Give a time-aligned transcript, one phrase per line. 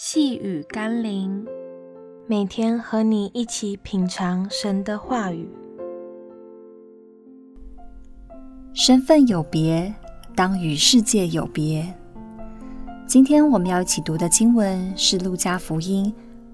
[0.00, 1.44] 细雨甘霖，
[2.28, 5.50] 每天和你一起品尝神的话语。
[8.72, 9.92] 身份有别，
[10.36, 11.92] 当与世界有别。
[13.08, 16.06] 今天我们要一起读的经文是《路加福音》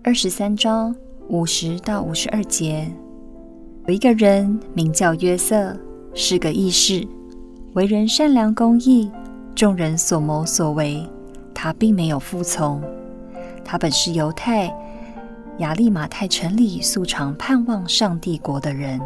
[0.02, 0.96] 二十三章
[1.28, 2.90] 五十到五十二节。
[3.86, 5.78] 有一个人名叫约瑟，
[6.14, 7.06] 是个义士，
[7.74, 9.10] 为人善良公义，
[9.54, 11.06] 众人所谋所为，
[11.52, 12.82] 他并没有服从。
[13.64, 14.72] 他本是犹太
[15.58, 19.00] 亚利马太城里素常盼望上帝国的人。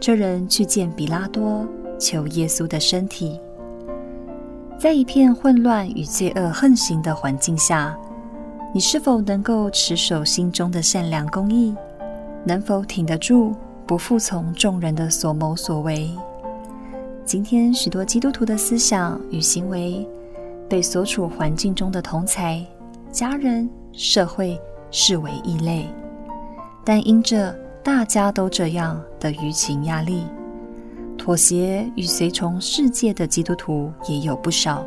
[0.00, 1.66] 这人去见比拉多，
[1.98, 3.38] 求耶稣的身体。
[4.78, 7.94] 在一片混乱与罪恶横行的环境下，
[8.72, 11.74] 你是否能够持守心中的善良公义？
[12.44, 13.54] 能否挺得住，
[13.86, 16.10] 不服从众人的所谋所为？
[17.26, 20.08] 今天许多基督徒的思想与行为，
[20.66, 22.64] 被所处环境中的同侪。
[23.12, 24.56] 家人、社会
[24.92, 25.84] 视为异类，
[26.84, 27.52] 但因着
[27.82, 30.22] 大家都这样的舆情压力，
[31.18, 34.84] 妥协与随从世界的基督徒也有不少。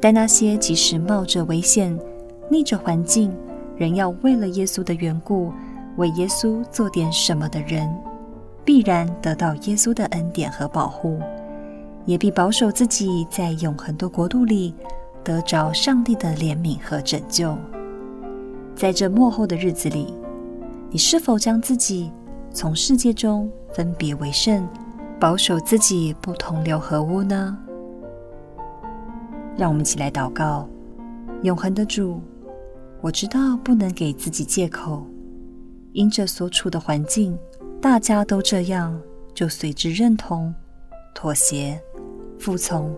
[0.00, 1.98] 但那些即使冒着危险、
[2.48, 3.34] 逆着环境，
[3.76, 5.52] 仍要为了耶稣的缘故，
[5.96, 7.92] 为耶稣做点什么的人，
[8.64, 11.18] 必然得到耶稣的恩典和保护，
[12.04, 14.72] 也必保守自己在永恒的国度里。
[15.26, 17.58] 得着上帝的怜悯和拯救，
[18.76, 20.14] 在这末后的日子里，
[20.88, 22.12] 你是否将自己
[22.52, 24.68] 从世界中分别为圣，
[25.18, 27.58] 保守自己不同流合污呢？
[29.56, 30.68] 让我们一起来祷告：
[31.42, 32.20] 永恒的主，
[33.00, 35.04] 我知道不能给自己借口，
[35.92, 37.36] 因着所处的环境，
[37.80, 38.96] 大家都这样，
[39.34, 40.54] 就随之认同、
[41.16, 41.82] 妥协、
[42.38, 42.94] 服从。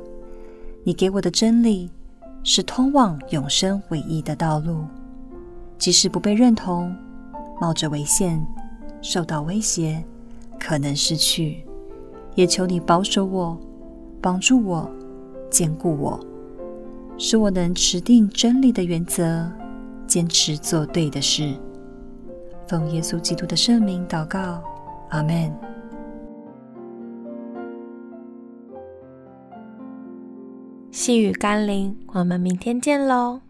[0.84, 1.90] 你给我的真理。
[2.42, 4.84] 是通往永生唯一的道路，
[5.76, 6.94] 即使不被认同，
[7.60, 8.44] 冒着危险，
[9.02, 10.02] 受到威胁，
[10.58, 11.64] 可能失去，
[12.34, 13.58] 也求你保守我，
[14.20, 14.90] 帮助我，
[15.50, 16.18] 坚固我，
[17.18, 19.50] 使我能持定真理的原则，
[20.06, 21.54] 坚持做对的事。
[22.66, 24.62] 奉耶稣基督的圣名祷告，
[25.10, 25.52] 阿门。
[30.90, 33.40] 细雨甘霖，我们明天见喽。